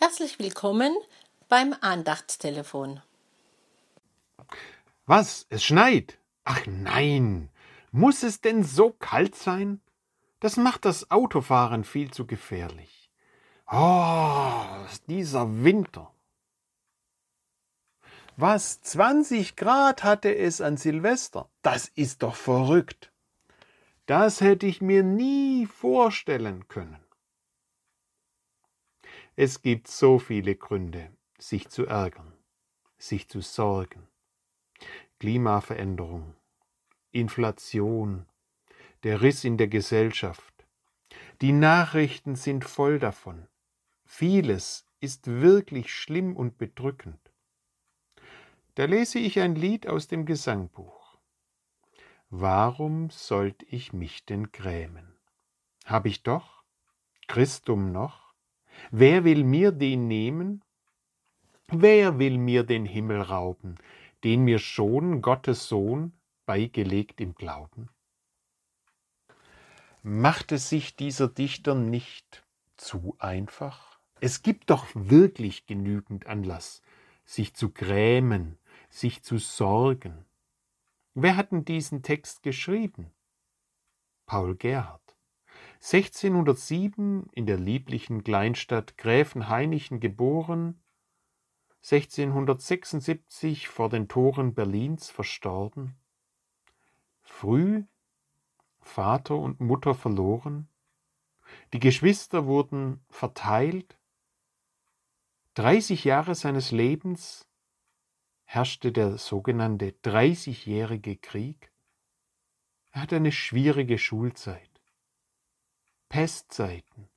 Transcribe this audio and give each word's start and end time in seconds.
Herzlich 0.00 0.38
willkommen 0.38 0.96
beim 1.48 1.74
Andachtstelefon. 1.80 3.02
Was? 5.06 5.48
Es 5.50 5.64
schneit? 5.64 6.20
Ach 6.44 6.64
nein. 6.66 7.50
Muss 7.90 8.22
es 8.22 8.40
denn 8.40 8.62
so 8.62 8.90
kalt 8.92 9.34
sein? 9.34 9.80
Das 10.38 10.56
macht 10.56 10.84
das 10.84 11.10
Autofahren 11.10 11.82
viel 11.82 12.12
zu 12.12 12.28
gefährlich. 12.28 13.10
Oh, 13.68 14.62
dieser 15.08 15.64
Winter. 15.64 16.14
Was? 18.36 18.80
20 18.82 19.56
Grad 19.56 20.04
hatte 20.04 20.32
es 20.32 20.60
an 20.60 20.76
Silvester? 20.76 21.50
Das 21.62 21.88
ist 21.88 22.22
doch 22.22 22.36
verrückt. 22.36 23.10
Das 24.06 24.40
hätte 24.42 24.66
ich 24.66 24.80
mir 24.80 25.02
nie 25.02 25.66
vorstellen 25.66 26.68
können. 26.68 27.07
Es 29.40 29.62
gibt 29.62 29.86
so 29.86 30.18
viele 30.18 30.56
Gründe, 30.56 31.12
sich 31.38 31.68
zu 31.68 31.86
ärgern, 31.86 32.32
sich 32.96 33.28
zu 33.28 33.40
sorgen. 33.40 34.08
Klimaveränderung, 35.20 36.34
Inflation, 37.12 38.26
der 39.04 39.22
Riss 39.22 39.44
in 39.44 39.56
der 39.56 39.68
Gesellschaft. 39.68 40.66
Die 41.40 41.52
Nachrichten 41.52 42.34
sind 42.34 42.64
voll 42.64 42.98
davon. 42.98 43.46
Vieles 44.04 44.88
ist 44.98 45.28
wirklich 45.28 45.94
schlimm 45.94 46.34
und 46.34 46.58
bedrückend. 46.58 47.20
Da 48.74 48.86
lese 48.86 49.20
ich 49.20 49.38
ein 49.38 49.54
Lied 49.54 49.86
aus 49.86 50.08
dem 50.08 50.26
Gesangbuch. 50.26 51.16
Warum 52.28 53.10
sollt 53.10 53.62
ich 53.72 53.92
mich 53.92 54.26
denn 54.26 54.50
grämen? 54.50 55.16
Hab 55.84 56.06
ich 56.06 56.24
doch 56.24 56.64
Christum 57.28 57.92
noch? 57.92 58.27
Wer 58.90 59.24
will 59.24 59.44
mir 59.44 59.72
den 59.72 60.08
nehmen? 60.08 60.62
Wer 61.68 62.18
will 62.18 62.38
mir 62.38 62.62
den 62.62 62.86
Himmel 62.86 63.20
rauben, 63.20 63.76
den 64.24 64.44
mir 64.44 64.58
schon 64.58 65.20
Gottes 65.20 65.68
Sohn 65.68 66.12
beigelegt 66.46 67.20
im 67.20 67.34
Glauben? 67.34 67.90
Macht 70.02 70.52
es 70.52 70.68
sich 70.68 70.96
dieser 70.96 71.28
Dichter 71.28 71.74
nicht 71.74 72.46
zu 72.76 73.16
einfach? 73.18 73.98
Es 74.20 74.42
gibt 74.42 74.70
doch 74.70 74.86
wirklich 74.94 75.66
genügend 75.66 76.26
Anlass, 76.26 76.82
sich 77.24 77.54
zu 77.54 77.70
grämen, 77.70 78.58
sich 78.88 79.22
zu 79.22 79.38
sorgen. 79.38 80.24
Wer 81.14 81.36
hat 81.36 81.52
denn 81.52 81.64
diesen 81.64 82.02
Text 82.02 82.42
geschrieben? 82.42 83.12
Paul 84.26 84.56
Gerhard. 84.56 85.07
1607 85.80 87.28
in 87.32 87.46
der 87.46 87.56
lieblichen 87.56 88.24
Kleinstadt 88.24 88.98
Gräfenhainichen 88.98 90.00
geboren, 90.00 90.80
1676 91.82 93.68
vor 93.68 93.88
den 93.88 94.08
Toren 94.08 94.54
Berlins 94.54 95.10
verstorben, 95.10 95.96
früh 97.22 97.84
Vater 98.80 99.36
und 99.36 99.60
Mutter 99.60 99.94
verloren, 99.94 100.68
die 101.72 101.80
Geschwister 101.80 102.46
wurden 102.46 103.00
verteilt, 103.08 103.96
30 105.54 106.04
Jahre 106.04 106.34
seines 106.34 106.72
Lebens 106.72 107.48
herrschte 108.44 108.92
der 108.92 109.18
sogenannte 109.18 109.92
Dreißigjährige 110.02 111.16
Krieg. 111.16 111.70
Er 112.92 113.02
hatte 113.02 113.16
eine 113.16 113.32
schwierige 113.32 113.98
Schulzeit. 113.98 114.67
Pestzeiten, 116.08 117.08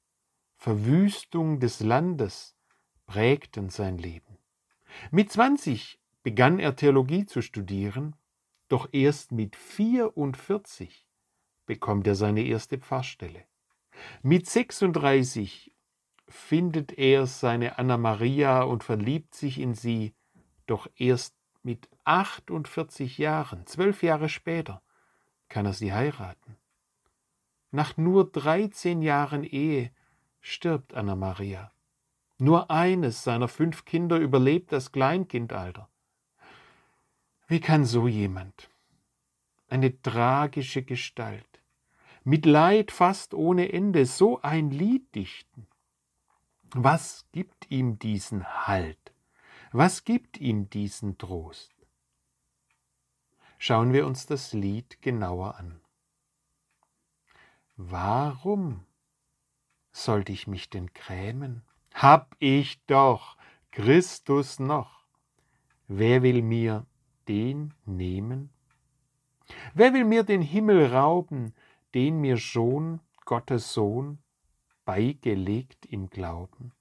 Verwüstung 0.58 1.60
des 1.60 1.80
Landes 1.80 2.58
prägten 3.06 3.70
sein 3.70 3.98
Leben. 3.98 4.38
Mit 5.12 5.32
20 5.32 6.00
begann 6.24 6.60
er 6.60 6.76
Theologie 6.76 7.26
zu 7.26 7.42
studieren, 7.42 8.16
doch 8.68 8.90
erst 8.92 9.32
mit 9.32 9.56
44 9.56 11.08
bekommt 11.66 12.06
er 12.06 12.16
seine 12.16 12.44
erste 12.44 12.78
Pfarrstelle. 12.78 13.46
Mit 14.24 14.50
36 14.50 15.74
findet 16.28 16.98
er 16.98 17.28
seine 17.28 17.78
Anna 17.78 17.98
Maria 17.98 18.64
und 18.64 18.84
verliebt 18.84 19.36
sich 19.36 19.58
in 19.60 19.74
sie, 19.74 20.14
doch 20.66 20.88
erst 20.96 21.36
mit 21.64 21.90
48 22.04 23.18
Jahren, 23.18 23.66
zwölf 23.68 24.04
Jahre 24.04 24.28
später, 24.28 24.82
kann 25.48 25.66
er 25.66 25.74
sie 25.74 25.94
heiraten. 25.94 26.58
Nach 27.72 27.96
nur 27.98 28.30
13 28.30 29.02
Jahren 29.02 29.44
Ehe 29.44 29.92
stirbt 30.42 30.94
Anna 30.94 31.16
Maria. 31.16 31.72
Nur 32.38 32.70
eines 32.70 33.24
seiner 33.24 33.48
fünf 33.48 33.86
Kinder 33.86 34.18
überlebt 34.18 34.72
das 34.72 34.92
Kleinkindalter. 34.92 35.90
Wie 37.48 37.60
kann 37.60 37.86
so 37.86 38.08
jemand, 38.08 38.70
eine 39.70 40.02
tragische 40.02 40.84
Gestalt, 40.84 41.62
mit 42.24 42.46
Leid 42.46 42.92
fast 42.92 43.34
ohne 43.34 43.74
Ende, 43.74 44.06
so 44.06 44.42
ein 44.42 44.72
Lied 44.72 45.14
dichten? 45.16 45.68
Was 46.74 47.26
gibt 47.34 47.70
ihm 47.70 48.00
diesen 48.00 48.46
Halt? 48.68 49.14
Was 49.74 50.06
gibt 50.06 50.38
ihm 50.38 50.70
diesen 50.70 51.18
Trost? 51.18 51.74
Schauen 53.58 53.92
wir 53.92 54.06
uns 54.06 54.26
das 54.26 54.54
Lied 54.54 55.02
genauer 55.02 55.58
an. 55.58 55.81
Warum 57.90 58.86
sollte 59.92 60.32
ich 60.32 60.46
mich 60.46 60.70
denn 60.70 60.94
grämen? 60.94 61.64
Hab 61.96 62.36
ich 62.38 62.86
doch 62.86 63.38
Christus 63.72 64.60
noch. 64.60 65.04
Wer 65.88 66.22
will 66.22 66.44
mir 66.44 66.86
den 67.28 67.74
nehmen? 67.86 68.52
Wer 69.74 69.96
will 69.96 70.06
mir 70.06 70.22
den 70.22 70.44
Himmel 70.44 70.94
rauben, 70.94 71.56
den 71.96 72.22
mir 72.22 72.38
schon 72.38 73.00
Gottes 73.26 73.74
Sohn 73.74 74.20
beigelegt 74.86 75.88
im 75.88 76.08
Glauben? 76.08 76.74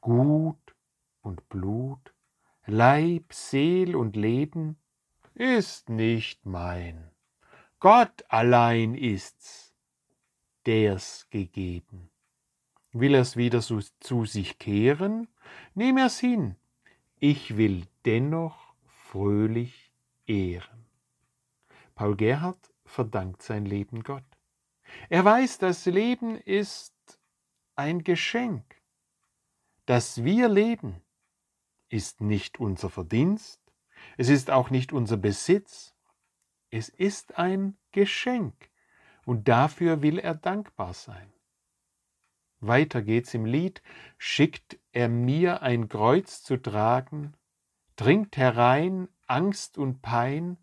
Gut 0.00 0.76
und 1.22 1.48
Blut, 1.48 2.14
Leib, 2.66 3.32
Seel 3.32 3.96
und 3.96 4.14
Leben 4.14 4.76
ist 5.34 5.88
nicht 5.88 6.46
mein 6.46 7.10
Gott 7.84 8.24
allein 8.30 8.94
ist's, 8.94 9.74
der's 10.64 11.26
gegeben. 11.28 12.08
Will 12.92 13.14
er's 13.14 13.36
wieder 13.36 13.60
zu, 13.60 13.80
zu 14.00 14.24
sich 14.24 14.58
kehren? 14.58 15.28
Nehm 15.74 15.98
er's 15.98 16.18
hin. 16.18 16.56
Ich 17.20 17.58
will 17.58 17.86
dennoch 18.06 18.72
fröhlich 18.86 19.92
ehren. 20.26 20.86
Paul 21.94 22.16
Gerhard 22.16 22.72
verdankt 22.86 23.42
sein 23.42 23.66
Leben 23.66 24.02
Gott. 24.02 24.24
Er 25.10 25.26
weiß, 25.26 25.58
das 25.58 25.84
Leben 25.84 26.38
ist 26.38 26.94
ein 27.76 28.02
Geschenk. 28.02 28.80
Dass 29.84 30.24
wir 30.24 30.48
leben, 30.48 31.02
ist 31.90 32.22
nicht 32.22 32.58
unser 32.58 32.88
Verdienst, 32.88 33.60
es 34.16 34.30
ist 34.30 34.50
auch 34.50 34.70
nicht 34.70 34.94
unser 34.94 35.18
Besitz, 35.18 35.93
es 36.74 36.88
ist 36.88 37.38
ein 37.38 37.76
Geschenk 37.92 38.68
und 39.24 39.46
dafür 39.46 40.02
will 40.02 40.18
er 40.18 40.34
dankbar 40.34 40.92
sein. 40.92 41.32
Weiter 42.58 43.00
geht's 43.00 43.32
im 43.32 43.44
Lied, 43.44 43.80
schickt 44.18 44.80
er 44.90 45.08
mir 45.08 45.62
ein 45.62 45.88
Kreuz 45.88 46.42
zu 46.42 46.56
tragen, 46.56 47.34
dringt 47.94 48.36
herein 48.36 49.06
Angst 49.28 49.78
und 49.78 50.02
Pein, 50.02 50.56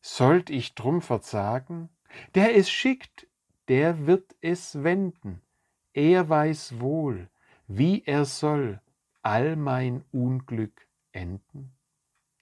sollt 0.00 0.50
ich 0.50 0.76
drum 0.76 1.02
verzagen? 1.02 1.88
Der 2.36 2.56
es 2.56 2.70
schickt, 2.70 3.26
der 3.66 4.06
wird 4.06 4.36
es 4.40 4.84
wenden, 4.84 5.42
er 5.92 6.28
weiß 6.28 6.78
wohl, 6.78 7.28
wie 7.66 8.04
er 8.04 8.24
soll 8.24 8.80
all 9.22 9.56
mein 9.56 10.04
Unglück 10.12 10.86
enden. 11.10 11.74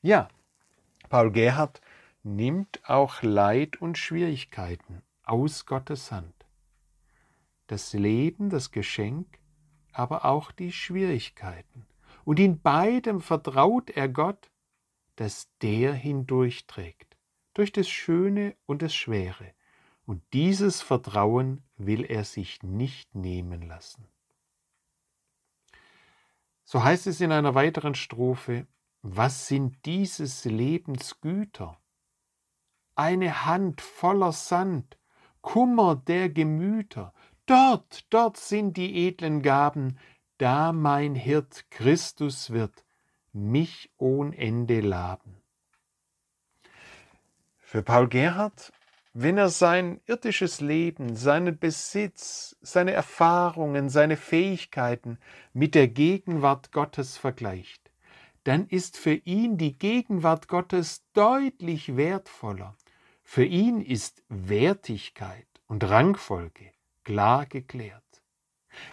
Ja, 0.02 0.28
Paul 1.08 1.32
Gerhard 1.32 1.80
nimmt 2.24 2.80
auch 2.88 3.22
Leid 3.22 3.80
und 3.80 3.98
Schwierigkeiten 3.98 5.02
aus 5.22 5.66
Gottes 5.66 6.10
Hand. 6.10 6.34
Das 7.66 7.92
Leben, 7.92 8.50
das 8.50 8.70
Geschenk, 8.70 9.38
aber 9.92 10.24
auch 10.24 10.50
die 10.50 10.72
Schwierigkeiten. 10.72 11.86
Und 12.24 12.40
in 12.40 12.60
beidem 12.60 13.20
vertraut 13.20 13.90
er 13.90 14.08
Gott, 14.08 14.50
dass 15.16 15.48
der 15.62 15.92
hindurchträgt, 15.92 17.16
durch 17.52 17.70
das 17.70 17.88
Schöne 17.88 18.56
und 18.66 18.82
das 18.82 18.94
Schwere. 18.94 19.52
Und 20.06 20.22
dieses 20.32 20.82
Vertrauen 20.82 21.62
will 21.76 22.04
er 22.04 22.24
sich 22.24 22.62
nicht 22.62 23.14
nehmen 23.14 23.62
lassen. 23.62 24.08
So 26.64 26.82
heißt 26.82 27.06
es 27.06 27.20
in 27.20 27.30
einer 27.30 27.54
weiteren 27.54 27.94
Strophe, 27.94 28.66
was 29.02 29.46
sind 29.46 29.84
dieses 29.84 30.44
Lebens 30.46 31.20
Güter? 31.20 31.78
Eine 32.96 33.46
Hand 33.46 33.80
voller 33.80 34.32
Sand, 34.32 34.96
Kummer 35.40 35.96
der 35.96 36.30
Gemüter. 36.30 37.12
Dort, 37.46 38.06
dort 38.10 38.36
sind 38.36 38.76
die 38.76 39.06
edlen 39.06 39.42
Gaben, 39.42 39.98
da 40.38 40.72
mein 40.72 41.14
Hirt 41.14 41.70
Christus 41.70 42.50
wird, 42.50 42.84
mich 43.32 43.90
ohn 43.98 44.32
Ende 44.32 44.80
laben. 44.80 45.36
Für 47.58 47.82
Paul 47.82 48.08
Gerhard, 48.08 48.72
wenn 49.12 49.38
er 49.38 49.48
sein 49.48 50.00
irdisches 50.06 50.60
Leben, 50.60 51.14
seinen 51.14 51.58
Besitz, 51.58 52.56
seine 52.62 52.92
Erfahrungen, 52.92 53.88
seine 53.88 54.16
Fähigkeiten 54.16 55.18
mit 55.52 55.74
der 55.74 55.88
Gegenwart 55.88 56.72
Gottes 56.72 57.16
vergleicht, 57.16 57.92
dann 58.44 58.66
ist 58.66 58.96
für 58.96 59.14
ihn 59.14 59.56
die 59.56 59.78
Gegenwart 59.78 60.48
Gottes 60.48 61.04
deutlich 61.12 61.96
wertvoller. 61.96 62.76
Für 63.24 63.44
ihn 63.44 63.80
ist 63.80 64.22
Wertigkeit 64.28 65.48
und 65.66 65.82
Rangfolge 65.82 66.70
klar 67.02 67.46
geklärt. 67.46 68.02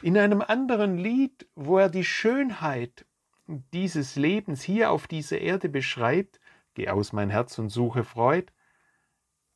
In 0.01 0.17
einem 0.17 0.41
anderen 0.41 0.97
Lied, 0.97 1.47
wo 1.55 1.77
er 1.77 1.89
die 1.89 2.03
Schönheit 2.03 3.05
dieses 3.45 4.15
Lebens 4.15 4.63
hier 4.63 4.91
auf 4.91 5.07
dieser 5.07 5.39
Erde 5.39 5.69
beschreibt, 5.69 6.39
Geh 6.73 6.87
aus 6.87 7.11
mein 7.11 7.29
Herz 7.29 7.59
und 7.59 7.69
suche 7.69 8.05
Freud, 8.05 8.47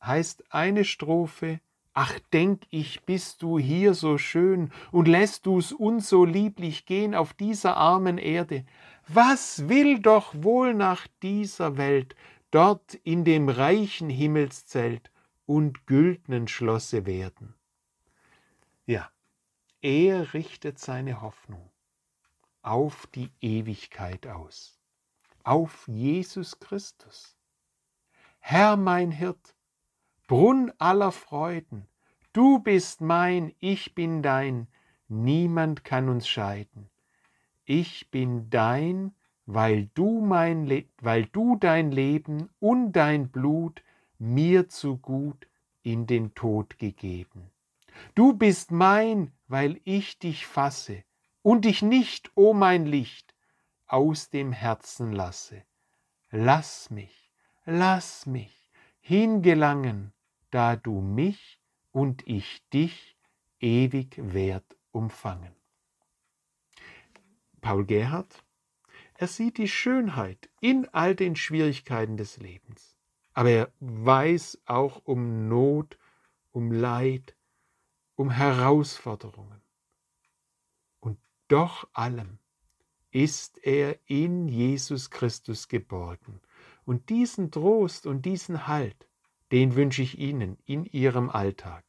heißt 0.03 0.51
eine 0.53 0.83
Strophe, 0.83 1.61
Ach, 1.97 2.19
denk 2.33 2.63
ich, 2.71 3.03
bist 3.05 3.41
du 3.41 3.57
hier 3.57 3.93
so 3.93 4.17
schön 4.17 4.69
und 4.91 5.07
lässt 5.07 5.45
du's 5.45 5.71
uns 5.71 6.09
so 6.09 6.25
lieblich 6.25 6.85
gehen 6.85 7.15
auf 7.15 7.33
dieser 7.33 7.77
armen 7.77 8.17
Erde. 8.17 8.65
Was 9.07 9.69
will 9.69 9.99
doch 9.99 10.33
wohl 10.35 10.73
nach 10.73 11.07
dieser 11.23 11.77
Welt 11.77 12.17
dort 12.55 12.93
in 12.93 13.25
dem 13.25 13.49
reichen 13.49 14.09
Himmelszelt 14.09 15.11
und 15.45 15.87
güldnen 15.87 16.47
Schlosse 16.47 17.05
werden? 17.05 17.53
Ja, 18.85 19.09
er 19.81 20.33
richtet 20.33 20.79
seine 20.79 21.21
Hoffnung 21.21 21.69
auf 22.61 23.07
die 23.07 23.31
Ewigkeit 23.41 24.27
aus, 24.27 24.79
auf 25.43 25.87
Jesus 25.87 26.59
Christus. 26.59 27.37
Herr 28.39 28.77
mein 28.77 29.11
Hirt, 29.11 29.55
Brunn 30.27 30.71
aller 30.77 31.11
Freuden, 31.11 31.87
du 32.31 32.59
bist 32.59 33.01
mein, 33.01 33.53
ich 33.59 33.95
bin 33.95 34.21
dein, 34.21 34.67
niemand 35.07 35.83
kann 35.83 36.09
uns 36.09 36.27
scheiden. 36.27 36.89
Ich 37.65 38.11
bin 38.11 38.51
dein, 38.51 39.14
weil 39.45 39.89
du 39.93 40.21
mein 40.21 40.65
Le 40.65 40.85
weil 41.01 41.25
du 41.25 41.55
dein 41.55 41.91
Leben 41.91 42.49
und 42.59 42.93
dein 42.93 43.29
Blut 43.29 43.83
mir 44.17 44.69
zu 44.69 44.97
gut 44.97 45.47
in 45.83 46.07
den 46.07 46.33
Tod 46.33 46.79
gegeben. 46.79 47.51
Du 48.15 48.33
bist 48.33 48.71
mein, 48.71 49.31
weil 49.47 49.79
ich 49.83 50.19
dich 50.19 50.47
fasse 50.47 51.03
und 51.41 51.65
dich 51.65 51.81
nicht, 51.81 52.31
o 52.35 52.49
oh 52.49 52.53
mein 52.53 52.85
Licht, 52.85 53.35
aus 53.87 54.29
dem 54.29 54.51
Herzen 54.51 55.11
lasse. 55.13 55.63
Lass 56.31 56.89
mich, 56.89 57.31
lass 57.65 58.25
mich 58.25 58.71
hingelangen, 58.99 60.11
da 60.49 60.75
du 60.75 61.01
mich 61.01 61.59
und 61.91 62.27
ich 62.27 62.67
dich 62.73 63.15
ewig 63.59 64.15
wert 64.17 64.75
umfangen. 64.91 65.55
Paul 67.61 67.85
Gerhard, 67.85 68.44
er 69.17 69.27
sieht 69.27 69.57
die 69.57 69.67
Schönheit 69.67 70.49
in 70.59 70.87
all 70.89 71.15
den 71.15 71.35
Schwierigkeiten 71.35 72.17
des 72.17 72.37
Lebens, 72.37 72.97
aber 73.33 73.49
er 73.49 73.73
weiß 73.79 74.61
auch 74.65 75.01
um 75.05 75.47
Not, 75.47 75.97
um 76.51 76.71
Leid, 76.71 77.35
um 78.15 78.29
Herausforderungen. 78.29 79.61
Und 80.99 81.17
doch 81.47 81.87
allem 81.93 82.39
ist 83.11 83.57
er 83.63 83.97
in 84.07 84.49
Jesus 84.49 85.09
Christus 85.09 85.69
geborgen. 85.69 86.41
Und 86.83 87.09
diesen 87.09 87.51
Trost 87.51 88.05
und 88.05 88.25
diesen 88.25 88.67
Halt, 88.67 89.07
den 89.51 89.75
wünsche 89.75 90.01
ich 90.01 90.19
Ihnen 90.19 90.57
in 90.65 90.85
Ihrem 90.85 91.29
Alltag. 91.29 91.84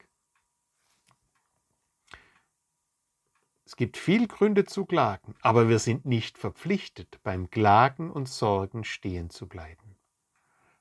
Es 3.67 3.75
gibt 3.75 3.97
viel 3.97 4.29
Gründe 4.29 4.65
zu 4.65 4.85
klagen, 4.85 5.35
aber 5.43 5.69
wir 5.69 5.81
sind 5.81 6.07
nicht 6.07 6.39
verpflichtet, 6.39 7.19
beim 7.25 7.51
Klagen 7.51 8.13
und 8.13 8.29
Sorgen 8.29 8.85
stehen 8.85 9.29
zu 9.29 9.49
bleiben. 9.49 9.97